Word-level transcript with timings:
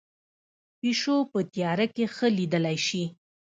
پیشو 0.79 1.17
په 1.31 1.39
تیاره 1.53 1.87
کې 1.95 2.05
ښه 2.15 2.27
لیدلی 2.37 2.77
شي 2.87 3.03